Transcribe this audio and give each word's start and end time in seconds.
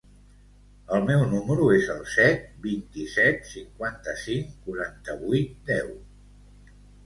El 0.95 1.03
meu 1.09 1.25
número 1.33 1.67
es 1.73 1.89
el 1.97 2.01
set, 2.15 2.49
vint-i-set, 2.65 3.45
cinquanta-cinc, 3.53 4.59
quaranta-vuit, 4.67 5.57
deu. 5.73 5.97